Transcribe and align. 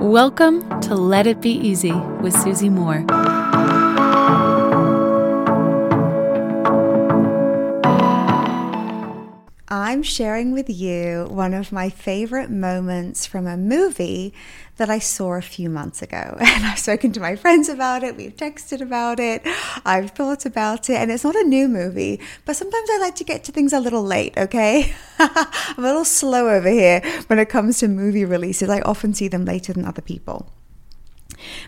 Welcome 0.00 0.80
to 0.82 0.94
Let 0.94 1.26
It 1.26 1.40
Be 1.40 1.50
Easy 1.50 1.90
with 1.90 2.32
Susie 2.32 2.68
Moore. 2.68 3.04
I'm 9.88 10.02
sharing 10.02 10.52
with 10.52 10.68
you 10.68 11.28
one 11.30 11.54
of 11.54 11.72
my 11.72 11.88
favorite 11.88 12.50
moments 12.50 13.24
from 13.24 13.46
a 13.46 13.56
movie 13.56 14.34
that 14.76 14.90
I 14.90 14.98
saw 14.98 15.32
a 15.32 15.40
few 15.40 15.70
months 15.70 16.02
ago. 16.02 16.36
And 16.40 16.66
I've 16.66 16.78
spoken 16.78 17.10
to 17.12 17.20
my 17.20 17.36
friends 17.36 17.70
about 17.70 18.02
it, 18.02 18.14
we've 18.14 18.36
texted 18.36 18.82
about 18.82 19.18
it, 19.18 19.40
I've 19.86 20.10
thought 20.10 20.44
about 20.44 20.90
it, 20.90 20.96
and 20.96 21.10
it's 21.10 21.24
not 21.24 21.36
a 21.36 21.42
new 21.42 21.68
movie, 21.68 22.20
but 22.44 22.54
sometimes 22.54 22.86
I 22.92 22.98
like 22.98 23.14
to 23.14 23.24
get 23.24 23.44
to 23.44 23.52
things 23.52 23.72
a 23.72 23.80
little 23.80 24.02
late, 24.02 24.36
okay? 24.36 24.94
I'm 25.18 25.78
a 25.78 25.88
little 25.88 26.04
slow 26.04 26.50
over 26.50 26.68
here 26.68 27.00
when 27.28 27.38
it 27.38 27.48
comes 27.48 27.78
to 27.78 27.88
movie 27.88 28.26
releases. 28.26 28.68
I 28.68 28.82
often 28.82 29.14
see 29.14 29.28
them 29.28 29.46
later 29.46 29.72
than 29.72 29.86
other 29.86 30.02
people. 30.02 30.52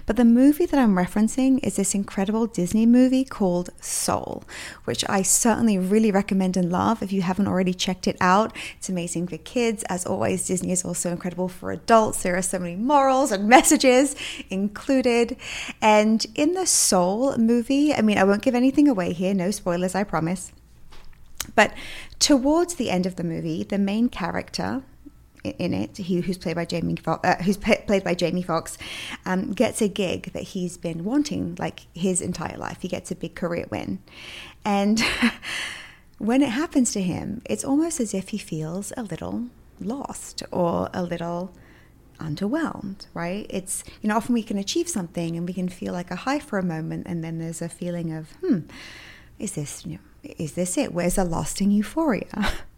But 0.06 0.16
the 0.16 0.24
movie 0.24 0.66
that 0.66 0.78
I'm 0.78 0.96
referencing 0.96 1.58
is 1.62 1.76
this 1.76 1.94
incredible 1.94 2.46
Disney 2.46 2.86
movie 2.86 3.24
called 3.24 3.70
Soul, 3.80 4.44
which 4.84 5.04
I 5.08 5.22
certainly 5.22 5.78
really 5.78 6.10
recommend 6.10 6.56
and 6.56 6.70
love 6.70 7.02
if 7.02 7.12
you 7.12 7.22
haven't 7.22 7.48
already 7.48 7.74
checked 7.74 8.06
it 8.06 8.16
out. 8.20 8.56
It's 8.76 8.88
amazing 8.88 9.28
for 9.28 9.38
kids. 9.38 9.82
As 9.84 10.06
always, 10.06 10.46
Disney 10.46 10.72
is 10.72 10.84
also 10.84 11.10
incredible 11.10 11.48
for 11.48 11.72
adults. 11.72 12.22
There 12.22 12.36
are 12.36 12.42
so 12.42 12.58
many 12.58 12.76
morals 12.76 13.32
and 13.32 13.48
messages 13.56 14.16
included. 14.50 15.36
And 15.80 16.24
in 16.34 16.54
the 16.54 16.66
Soul 16.66 17.36
movie, 17.36 17.94
I 17.94 18.02
mean, 18.02 18.18
I 18.18 18.24
won't 18.24 18.42
give 18.42 18.54
anything 18.54 18.88
away 18.88 19.12
here, 19.12 19.34
no 19.34 19.50
spoilers, 19.50 19.94
I 19.94 20.04
promise. 20.04 20.52
But 21.54 21.72
towards 22.18 22.74
the 22.74 22.90
end 22.90 23.06
of 23.06 23.16
the 23.16 23.24
movie, 23.24 23.64
the 23.64 23.78
main 23.78 24.08
character, 24.08 24.82
in 25.44 25.72
it, 25.74 25.96
he, 25.96 26.20
who's 26.20 26.38
played 26.38 26.56
by 26.56 26.64
Jamie, 26.64 26.96
Foxx, 26.96 27.26
uh, 27.26 27.42
who's 27.42 27.56
played 27.56 28.04
by 28.04 28.14
Jamie 28.14 28.42
Foxx, 28.42 28.76
um, 29.24 29.52
gets 29.52 29.80
a 29.80 29.88
gig 29.88 30.32
that 30.32 30.42
he's 30.42 30.76
been 30.76 31.04
wanting 31.04 31.56
like 31.58 31.86
his 31.94 32.20
entire 32.20 32.56
life. 32.56 32.78
He 32.80 32.88
gets 32.88 33.10
a 33.10 33.14
big 33.14 33.34
career 33.34 33.66
win, 33.70 34.00
and 34.64 35.02
when 36.18 36.42
it 36.42 36.50
happens 36.50 36.92
to 36.92 37.00
him, 37.00 37.42
it's 37.44 37.64
almost 37.64 38.00
as 38.00 38.14
if 38.14 38.30
he 38.30 38.38
feels 38.38 38.92
a 38.96 39.02
little 39.02 39.46
lost 39.80 40.42
or 40.50 40.90
a 40.92 41.02
little 41.02 41.52
underwhelmed. 42.18 43.06
Right? 43.14 43.46
It's 43.48 43.82
you 44.02 44.08
know 44.08 44.16
often 44.16 44.34
we 44.34 44.42
can 44.42 44.58
achieve 44.58 44.88
something 44.88 45.36
and 45.36 45.46
we 45.46 45.54
can 45.54 45.68
feel 45.68 45.92
like 45.92 46.10
a 46.10 46.16
high 46.16 46.40
for 46.40 46.58
a 46.58 46.64
moment, 46.64 47.06
and 47.06 47.24
then 47.24 47.38
there's 47.38 47.62
a 47.62 47.68
feeling 47.68 48.12
of 48.12 48.32
hmm, 48.40 48.60
is 49.38 49.52
this 49.52 49.86
you 49.86 49.92
know, 49.92 50.32
is 50.38 50.52
this 50.52 50.76
it? 50.76 50.92
Where's 50.92 51.14
the 51.14 51.24
lasting 51.24 51.70
euphoria? 51.70 52.52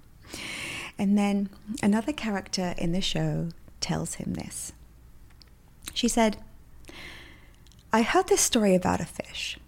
And 1.03 1.19
then 1.19 1.51
another 1.83 2.13
character 2.13 2.77
in 2.79 2.93
the 2.93 3.01
show 3.01 3.49
tells 3.81 4.15
him 4.15 4.35
this. 4.35 4.73
She 5.93 6.07
said, 6.07 6.37
I 7.93 8.03
heard 8.03 8.29
this 8.29 8.41
story 8.41 8.77
about 8.77 9.01
a 9.01 9.05
fish. 9.05 9.59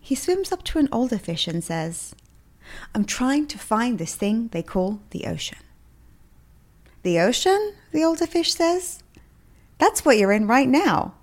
He 0.00 0.14
swims 0.14 0.52
up 0.52 0.62
to 0.66 0.78
an 0.78 0.88
older 0.92 1.18
fish 1.18 1.48
and 1.48 1.64
says, 1.64 2.14
I'm 2.94 3.04
trying 3.04 3.48
to 3.48 3.58
find 3.58 3.98
this 3.98 4.14
thing 4.14 4.46
they 4.52 4.62
call 4.62 5.00
the 5.10 5.26
ocean. 5.26 5.58
The 7.02 7.18
ocean? 7.18 7.74
The 7.90 8.04
older 8.04 8.28
fish 8.28 8.54
says. 8.54 9.02
That's 9.78 10.04
what 10.04 10.16
you're 10.16 10.30
in 10.30 10.46
right 10.46 10.68
now. 10.68 11.14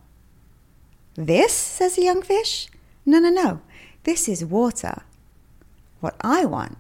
This? 1.16 1.54
says 1.54 1.96
the 1.96 2.04
young 2.04 2.24
fish. 2.24 2.68
No, 3.06 3.20
no, 3.20 3.30
no. 3.30 3.62
This 4.04 4.28
is 4.28 4.44
water. 4.44 5.04
What 6.02 6.18
I 6.20 6.44
want 6.44 6.78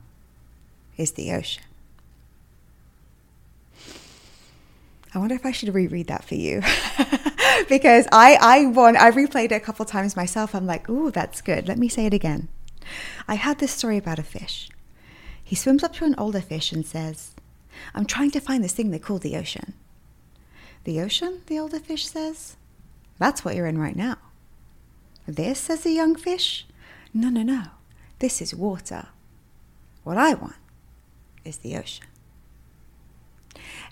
is 0.97 1.13
the 1.13 1.31
ocean. 1.31 1.63
I 5.13 5.19
wonder 5.19 5.35
if 5.35 5.45
I 5.45 5.51
should 5.51 5.73
reread 5.73 6.07
that 6.07 6.23
for 6.23 6.35
you. 6.35 6.61
because 7.69 8.07
I, 8.11 8.37
I 8.41 8.65
want, 8.65 8.97
I 8.97 9.11
replayed 9.11 9.51
it 9.51 9.53
a 9.53 9.59
couple 9.59 9.85
times 9.85 10.15
myself. 10.15 10.55
I'm 10.55 10.65
like, 10.65 10.89
ooh, 10.89 11.11
that's 11.11 11.41
good. 11.41 11.67
Let 11.67 11.77
me 11.77 11.87
say 11.87 12.05
it 12.05 12.13
again. 12.13 12.47
I 13.27 13.35
had 13.35 13.59
this 13.59 13.71
story 13.71 13.97
about 13.97 14.19
a 14.19 14.23
fish. 14.23 14.69
He 15.43 15.55
swims 15.55 15.83
up 15.83 15.93
to 15.93 16.05
an 16.05 16.15
older 16.17 16.41
fish 16.41 16.71
and 16.71 16.85
says, 16.85 17.35
I'm 17.93 18.05
trying 18.05 18.31
to 18.31 18.39
find 18.39 18.63
this 18.63 18.73
thing 18.73 18.91
they 18.91 18.99
call 18.99 19.19
the 19.19 19.35
ocean. 19.35 19.73
The 20.83 20.99
ocean, 20.99 21.41
the 21.47 21.59
older 21.59 21.79
fish 21.79 22.07
says. 22.07 22.57
That's 23.19 23.45
what 23.45 23.55
you're 23.55 23.67
in 23.67 23.77
right 23.77 23.95
now. 23.95 24.17
This, 25.27 25.59
says 25.59 25.81
the 25.81 25.91
young 25.91 26.15
fish. 26.15 26.65
No, 27.13 27.29
no, 27.29 27.43
no. 27.43 27.63
This 28.19 28.41
is 28.41 28.53
water. 28.55 29.07
What 30.03 30.17
I 30.17 30.33
want 30.33 30.55
is 31.45 31.57
the 31.57 31.77
ocean. 31.77 32.05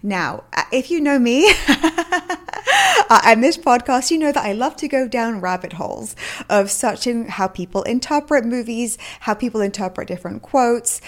Now, 0.04 0.46
uh, 0.54 0.64
if 0.72 0.90
you 0.90 1.00
know 1.00 1.20
me 1.20 1.48
uh, 1.68 3.22
and 3.24 3.44
this 3.44 3.56
podcast, 3.58 4.10
you 4.10 4.18
know 4.18 4.32
that 4.32 4.44
I 4.44 4.52
love 4.52 4.76
to 4.78 4.88
go 4.88 5.08
down 5.08 5.42
rabbit 5.42 5.74
holes 5.74 6.16
of 6.50 6.72
searching 6.72 7.28
how 7.28 7.48
people 7.48 7.84
interpret 7.84 8.44
movies, 8.44 8.98
how 9.22 9.36
people 9.36 9.62
interpret 9.62 10.08
different 10.08 10.42
quotes, 10.42 11.02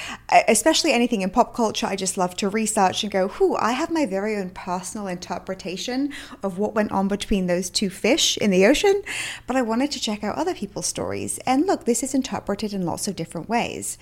especially 0.48 0.92
anything 0.92 1.22
in 1.22 1.32
pop 1.32 1.56
culture. 1.56 1.88
I 1.88 1.96
just 1.96 2.18
love 2.18 2.36
to 2.38 2.50
research 2.50 3.04
and 3.04 3.12
go, 3.12 3.30
whoo, 3.40 3.56
I 3.56 3.72
have 3.72 3.90
my 3.90 4.06
very 4.06 4.36
own 4.36 4.52
personal 4.52 5.08
interpretation 5.08 6.14
of 6.44 6.60
what 6.60 6.76
went 6.76 6.92
on 6.92 7.08
between 7.08 7.48
those 7.48 7.72
two 7.72 7.90
fish 7.90 8.38
in 8.38 8.52
the 8.52 8.68
ocean, 8.68 9.02
but 9.48 9.56
I 9.56 9.64
wanted 9.64 9.90
to 9.92 10.00
check 10.00 10.24
out 10.24 10.36
other 10.36 10.54
people's 10.54 10.86
stories. 10.86 11.40
And 11.48 11.66
look, 11.66 11.86
this 11.86 12.04
is 12.04 12.14
interpreted 12.14 12.74
in 12.74 12.86
lots 12.86 13.08
of 13.08 13.16
different 13.16 13.50
ways. 13.50 13.98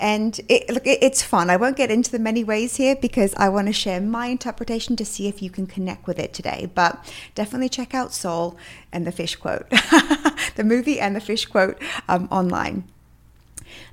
And 0.00 0.40
it, 0.48 0.70
look, 0.70 0.86
it, 0.86 0.98
it's 1.02 1.22
fun. 1.22 1.50
I 1.50 1.56
won't 1.56 1.76
get 1.76 1.90
into 1.90 2.10
the 2.10 2.18
many 2.18 2.44
ways 2.44 2.76
here 2.76 2.94
because 2.94 3.34
I 3.34 3.48
want 3.48 3.66
to 3.66 3.72
share 3.72 4.00
my 4.00 4.26
interpretation 4.26 4.96
to 4.96 5.04
see 5.04 5.26
if 5.26 5.42
you 5.42 5.50
can 5.50 5.66
connect 5.66 6.06
with 6.06 6.18
it 6.18 6.32
today. 6.32 6.70
But 6.72 7.12
definitely 7.34 7.68
check 7.68 7.94
out 7.94 8.12
Soul 8.12 8.56
and 8.92 9.06
the 9.06 9.12
fish 9.12 9.36
quote, 9.36 9.68
the 10.56 10.64
movie 10.64 11.00
and 11.00 11.16
the 11.16 11.20
fish 11.20 11.46
quote 11.46 11.80
um, 12.08 12.28
online. 12.30 12.84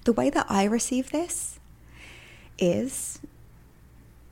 The 0.03 0.13
way 0.13 0.29
that 0.29 0.45
I 0.47 0.65
receive 0.65 1.11
this 1.11 1.59
is 2.59 3.19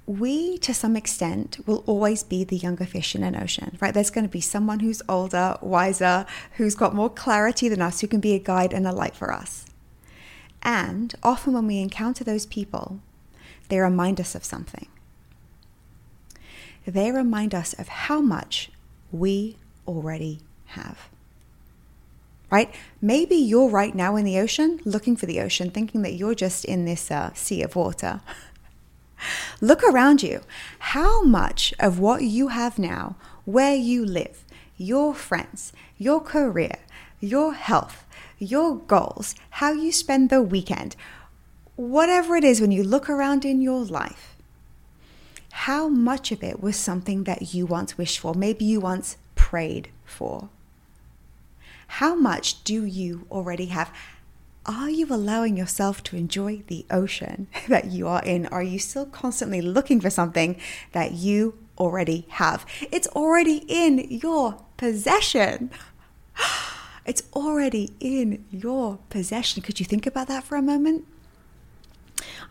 we, 0.05 0.57
to 0.59 0.73
some 0.73 0.95
extent, 0.95 1.59
will 1.65 1.83
always 1.87 2.23
be 2.23 2.43
the 2.43 2.57
younger 2.57 2.85
fish 2.85 3.15
in 3.15 3.23
an 3.23 3.35
ocean, 3.35 3.77
right? 3.81 3.93
There's 3.93 4.09
going 4.09 4.25
to 4.25 4.31
be 4.31 4.41
someone 4.41 4.81
who's 4.81 5.01
older, 5.07 5.57
wiser, 5.61 6.25
who's 6.53 6.75
got 6.75 6.93
more 6.93 7.09
clarity 7.09 7.69
than 7.69 7.81
us, 7.81 8.01
who 8.01 8.07
can 8.07 8.19
be 8.19 8.33
a 8.33 8.39
guide 8.39 8.73
and 8.73 8.85
a 8.85 8.91
light 8.91 9.15
for 9.15 9.31
us. 9.31 9.65
And 10.63 11.13
often 11.21 11.53
when 11.53 11.67
we 11.67 11.79
encounter 11.79 12.23
those 12.23 12.45
people, 12.45 12.99
they 13.67 13.79
remind 13.79 14.19
us 14.19 14.33
of 14.33 14.45
something. 14.45 14.87
They 16.85 17.11
remind 17.11 17.53
us 17.53 17.73
of 17.73 17.87
how 17.87 18.21
much 18.21 18.71
we 19.11 19.57
already 19.87 20.39
have. 20.67 21.09
Right? 22.49 22.73
Maybe 23.01 23.35
you're 23.35 23.69
right 23.69 23.95
now 23.95 24.15
in 24.15 24.25
the 24.25 24.39
ocean, 24.39 24.79
looking 24.85 25.15
for 25.15 25.25
the 25.25 25.39
ocean, 25.39 25.71
thinking 25.71 26.01
that 26.03 26.13
you're 26.13 26.35
just 26.35 26.65
in 26.65 26.85
this 26.85 27.09
uh, 27.09 27.33
sea 27.33 27.63
of 27.63 27.75
water. 27.75 28.21
Look 29.61 29.83
around 29.83 30.21
you. 30.21 30.41
How 30.79 31.23
much 31.23 31.73
of 31.79 31.99
what 31.99 32.21
you 32.23 32.49
have 32.49 32.77
now, 32.77 33.15
where 33.45 33.75
you 33.75 34.05
live, 34.05 34.43
your 34.77 35.13
friends, 35.13 35.73
your 35.97 36.21
career, 36.21 36.75
your 37.19 37.53
health, 37.53 38.05
your 38.43 38.77
goals, 38.77 39.35
how 39.51 39.71
you 39.71 39.91
spend 39.91 40.29
the 40.29 40.41
weekend, 40.41 40.95
whatever 41.75 42.35
it 42.35 42.43
is 42.43 42.61
when 42.61 42.71
you 42.71 42.83
look 42.83 43.09
around 43.09 43.45
in 43.45 43.61
your 43.61 43.83
life, 43.83 44.35
how 45.51 45.87
much 45.87 46.31
of 46.31 46.43
it 46.43 46.61
was 46.61 46.75
something 46.75 47.23
that 47.23 47.53
you 47.53 47.65
once 47.65 47.97
wished 47.97 48.19
for, 48.19 48.33
maybe 48.33 48.65
you 48.65 48.79
once 48.79 49.17
prayed 49.35 49.89
for? 50.03 50.49
How 51.87 52.15
much 52.15 52.63
do 52.63 52.85
you 52.85 53.27
already 53.29 53.67
have? 53.67 53.91
Are 54.65 54.89
you 54.89 55.07
allowing 55.09 55.57
yourself 55.57 56.01
to 56.03 56.15
enjoy 56.15 56.63
the 56.67 56.85
ocean 56.89 57.47
that 57.67 57.91
you 57.91 58.07
are 58.07 58.23
in? 58.23 58.47
Are 58.47 58.63
you 58.63 58.79
still 58.79 59.05
constantly 59.05 59.61
looking 59.61 60.01
for 60.01 60.09
something 60.09 60.59
that 60.93 61.11
you 61.11 61.57
already 61.77 62.25
have? 62.29 62.65
It's 62.91 63.07
already 63.09 63.63
in 63.67 64.07
your 64.09 64.57
possession. 64.77 65.69
It's 67.05 67.23
already 67.33 67.91
in 67.99 68.45
your 68.49 68.99
possession. 69.09 69.61
Could 69.61 69.79
you 69.79 69.85
think 69.85 70.07
about 70.07 70.27
that 70.27 70.43
for 70.43 70.55
a 70.55 70.61
moment? 70.61 71.05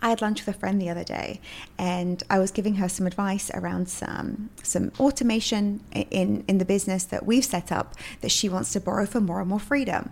I 0.02 0.10
had 0.10 0.20
lunch 0.20 0.44
with 0.44 0.54
a 0.54 0.58
friend 0.58 0.80
the 0.80 0.90
other 0.90 1.04
day, 1.04 1.40
and 1.78 2.22
I 2.28 2.38
was 2.38 2.50
giving 2.50 2.74
her 2.74 2.88
some 2.88 3.06
advice 3.06 3.50
around 3.54 3.88
some 3.88 4.50
some 4.62 4.90
automation 4.98 5.80
in 5.92 6.44
in 6.48 6.58
the 6.58 6.64
business 6.64 7.04
that 7.04 7.24
we've 7.24 7.44
set 7.44 7.70
up 7.70 7.94
that 8.20 8.30
she 8.30 8.48
wants 8.48 8.72
to 8.72 8.80
borrow 8.80 9.06
for 9.06 9.20
more 9.20 9.40
and 9.40 9.48
more 9.48 9.60
freedom. 9.60 10.10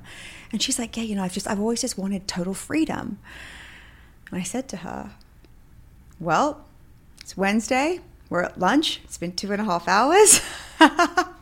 And 0.53 0.63
she's 0.63 0.79
like, 0.79 0.97
"Yeah, 0.97 1.03
you 1.03 1.17
know, 1.17 1.25
I've 1.25 1.33
just 1.33 1.49
I've 1.49 1.61
always 1.61 1.81
just 1.81 1.99
wanted 1.99 2.29
total 2.29 2.55
freedom." 2.55 3.19
And 4.31 4.41
I 4.41 4.45
said 4.45 4.69
to 4.69 4.79
her, 4.79 5.13
"Well, 6.19 6.65
it's 7.21 7.37
Wednesday. 7.37 8.01
We're 8.29 8.43
at 8.43 8.61
lunch. 8.61 9.01
It's 9.05 9.19
been 9.19 9.33
two 9.33 9.53
and 9.53 9.61
a 9.61 9.65
half 9.65 9.89
hours." 9.89 10.41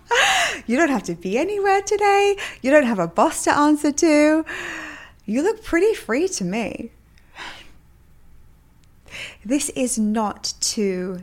you 0.69 0.77
don't 0.77 0.91
have 0.91 1.03
to 1.05 1.15
be 1.15 1.39
anywhere 1.39 1.83
today. 1.83 2.37
You 2.63 2.71
don't 2.71 2.85
have 2.87 2.99
a 2.99 3.09
boss 3.09 3.45
to 3.45 3.57
answer 3.57 3.91
to. 3.91 4.45
You 5.25 5.43
look 5.43 5.65
pretty 5.65 5.95
free 5.95 6.29
to 6.29 6.45
me. 6.45 6.91
This 9.45 9.71
is 9.71 9.99
not 9.99 10.53
to 10.61 11.23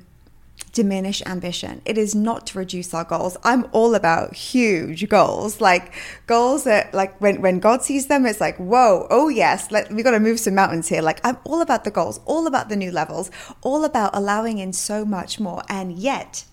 diminish 0.73 1.23
ambition. 1.25 1.81
It 1.85 1.97
is 1.97 2.13
not 2.13 2.47
to 2.47 2.57
reduce 2.57 2.93
our 2.93 3.05
goals. 3.05 3.37
I'm 3.43 3.67
all 3.71 3.95
about 3.95 4.35
huge 4.35 5.07
goals, 5.07 5.61
like 5.61 5.93
goals 6.27 6.65
that, 6.65 6.93
like 6.93 7.19
when, 7.21 7.41
when 7.41 7.59
God 7.59 7.81
sees 7.81 8.07
them, 8.07 8.25
it's 8.25 8.41
like, 8.41 8.57
whoa, 8.57 9.07
oh 9.09 9.29
yes, 9.29 9.71
let, 9.71 9.91
we 9.91 10.03
got 10.03 10.11
to 10.11 10.19
move 10.19 10.39
some 10.39 10.53
mountains 10.53 10.89
here. 10.89 11.01
Like 11.01 11.21
I'm 11.23 11.37
all 11.45 11.61
about 11.61 11.85
the 11.85 11.91
goals, 11.91 12.19
all 12.25 12.45
about 12.45 12.67
the 12.69 12.75
new 12.75 12.91
levels, 12.91 13.31
all 13.61 13.85
about 13.85 14.15
allowing 14.15 14.57
in 14.57 14.73
so 14.73 15.05
much 15.05 15.39
more. 15.39 15.63
And 15.69 15.93
yet, 15.93 16.45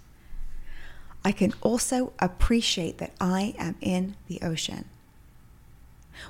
I 1.24 1.32
can 1.32 1.54
also 1.60 2.12
appreciate 2.19 2.98
that 2.98 3.12
I 3.20 3.54
am 3.58 3.76
in 3.80 4.16
the 4.28 4.40
ocean. 4.42 4.86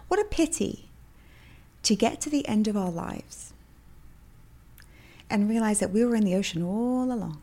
What 0.09 0.21
a 0.21 0.25
pity 0.25 0.89
to 1.83 1.97
get 1.97 2.21
to 2.21 2.31
the 2.31 2.47
end 2.47 2.69
of 2.69 2.77
our 2.77 2.91
lives 2.91 3.53
and 5.29 5.49
realize 5.49 5.81
that 5.81 5.91
we 5.91 6.05
were 6.05 6.15
in 6.15 6.25
the 6.25 6.35
ocean 6.35 6.63
all 6.63 7.11
along 7.11 7.41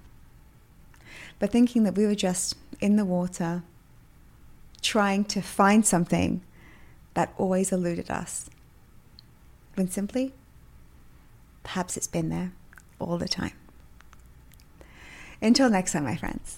but 1.39 1.51
thinking 1.51 1.83
that 1.83 1.95
we 1.95 2.05
were 2.05 2.15
just 2.15 2.55
in 2.81 2.97
the 2.97 3.05
water 3.05 3.63
trying 4.81 5.23
to 5.25 5.41
find 5.41 5.85
something 5.85 6.41
that 7.13 7.33
always 7.37 7.71
eluded 7.71 8.11
us. 8.11 8.49
When 9.75 9.89
simply, 9.89 10.33
perhaps 11.63 11.97
it's 11.97 12.07
been 12.07 12.29
there 12.29 12.51
all 12.99 13.17
the 13.17 13.27
time. 13.27 13.53
Until 15.41 15.69
next 15.69 15.93
time, 15.93 16.03
my 16.03 16.17
friends, 16.17 16.57